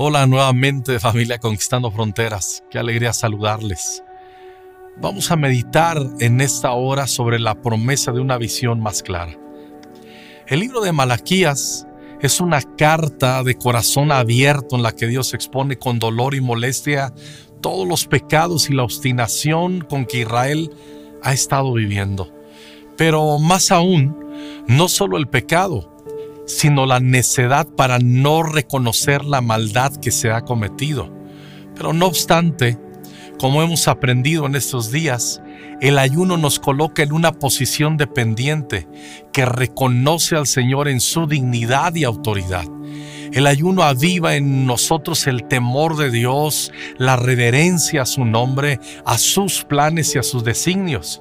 [0.00, 4.04] Hola nuevamente familia Conquistando Fronteras, qué alegría saludarles.
[4.96, 9.36] Vamos a meditar en esta hora sobre la promesa de una visión más clara.
[10.46, 11.84] El libro de Malaquías
[12.20, 17.12] es una carta de corazón abierto en la que Dios expone con dolor y molestia
[17.60, 20.70] todos los pecados y la obstinación con que Israel
[21.24, 22.32] ha estado viviendo.
[22.96, 24.16] Pero más aún,
[24.68, 25.97] no solo el pecado,
[26.48, 31.12] sino la necedad para no reconocer la maldad que se ha cometido.
[31.76, 32.78] Pero no obstante,
[33.38, 35.42] como hemos aprendido en estos días,
[35.82, 38.88] el ayuno nos coloca en una posición dependiente
[39.32, 42.64] que reconoce al Señor en su dignidad y autoridad.
[43.30, 49.18] El ayuno aviva en nosotros el temor de Dios, la reverencia a su nombre, a
[49.18, 51.20] sus planes y a sus designios.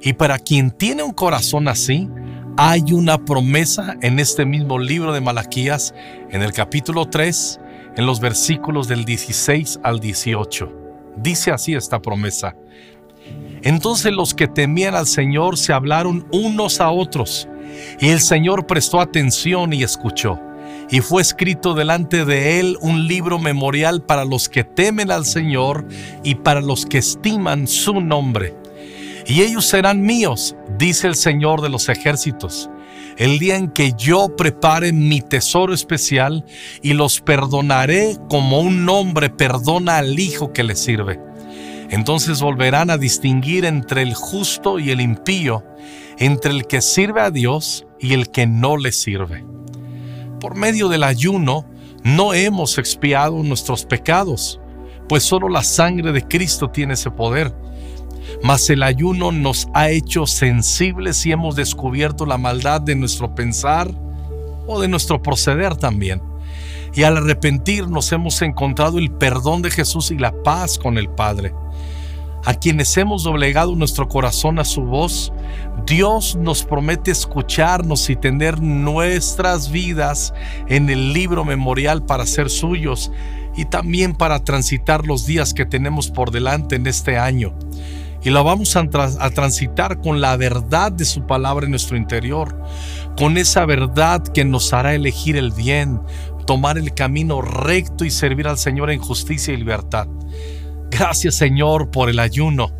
[0.00, 2.08] Y para quien tiene un corazón así,
[2.56, 5.94] hay una promesa en este mismo libro de Malaquías,
[6.30, 7.60] en el capítulo 3,
[7.96, 10.72] en los versículos del 16 al 18.
[11.16, 12.56] Dice así esta promesa.
[13.62, 17.48] Entonces los que temían al Señor se hablaron unos a otros,
[18.00, 20.38] y el Señor prestó atención y escuchó.
[20.90, 25.86] Y fue escrito delante de él un libro memorial para los que temen al Señor
[26.22, 28.61] y para los que estiman su nombre
[29.26, 32.70] y ellos serán míos, dice el Señor de los ejércitos,
[33.16, 36.44] el día en que yo prepare mi tesoro especial
[36.82, 41.20] y los perdonaré como un hombre perdona al hijo que le sirve.
[41.90, 45.62] Entonces volverán a distinguir entre el justo y el impío,
[46.18, 49.44] entre el que sirve a Dios y el que no le sirve.
[50.40, 51.66] Por medio del ayuno
[52.02, 54.58] no hemos expiado nuestros pecados,
[55.08, 57.54] pues solo la sangre de Cristo tiene ese poder
[58.42, 63.90] mas el ayuno nos ha hecho sensibles y hemos descubierto la maldad de nuestro pensar
[64.66, 66.20] o de nuestro proceder también.
[66.94, 71.54] Y al arrepentirnos hemos encontrado el perdón de Jesús y la paz con el Padre.
[72.44, 75.32] A quienes hemos doblegado nuestro corazón a su voz,
[75.86, 80.34] Dios nos promete escucharnos y tener nuestras vidas
[80.66, 83.12] en el libro memorial para ser suyos
[83.56, 87.54] y también para transitar los días que tenemos por delante en este año
[88.24, 88.88] y la vamos a,
[89.30, 92.56] transitar con la verdad de su palabra en nuestro interior,
[93.16, 96.00] con esa verdad que nos hará elegir el bien,
[96.46, 100.06] tomar el camino recto y servir al Señor en justicia y libertad.
[100.90, 102.70] Gracias Señor por el ayuno,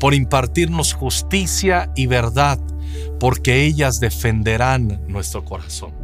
[0.00, 2.58] por impartirnos justicia y verdad,
[3.20, 5.99] porque ellas defenderán nuestro corazón.